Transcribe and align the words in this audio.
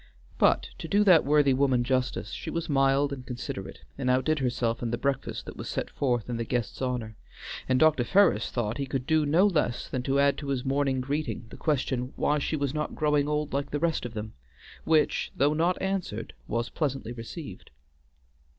But, 0.39 0.69
to 0.79 0.87
do 0.87 1.03
that 1.03 1.23
worthy 1.25 1.53
woman 1.53 1.83
justice, 1.83 2.31
she 2.31 2.49
was 2.49 2.67
mild 2.67 3.13
and 3.13 3.23
considerate, 3.23 3.81
and 3.99 4.09
outdid 4.09 4.39
herself 4.39 4.81
in 4.81 4.89
the 4.89 4.97
breakfast 4.97 5.45
that 5.45 5.57
was 5.57 5.69
set 5.69 5.91
forth 5.91 6.27
in 6.27 6.37
the 6.37 6.43
guest's 6.43 6.81
honor, 6.81 7.15
and 7.69 7.79
Dr. 7.79 8.03
Ferris 8.03 8.49
thought 8.49 8.79
he 8.79 8.87
could 8.87 9.05
do 9.05 9.27
no 9.27 9.45
less 9.45 9.87
than 9.87 10.01
to 10.01 10.17
add 10.19 10.39
to 10.39 10.47
his 10.47 10.65
morning 10.65 11.01
greeting 11.01 11.45
the 11.51 11.55
question 11.55 12.13
why 12.15 12.39
she 12.39 12.55
was 12.55 12.73
not 12.73 12.95
growing 12.95 13.27
old 13.27 13.53
like 13.53 13.69
the 13.69 13.77
rest 13.77 14.03
of 14.03 14.15
them, 14.15 14.33
which, 14.85 15.31
though 15.35 15.53
not 15.53 15.79
answered, 15.79 16.33
was 16.47 16.69
pleasantly 16.71 17.11
received. 17.11 17.69